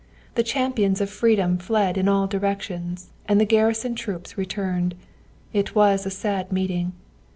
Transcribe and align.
The 0.33 0.41
champions 0.41 0.99
of 0.99 1.11
freedom 1.11 1.59
fled 1.59 1.95
in 1.95 2.07
all 2.09 2.25
directions, 2.25 3.11
and 3.27 3.39
the 3.39 3.45
garrison 3.45 3.93
troops 3.93 4.35
returned. 4.35 4.95
It 5.53 5.75
was 5.75 6.07
a 6.07 6.09
sad 6.09 6.51
meeting. 6.51 6.93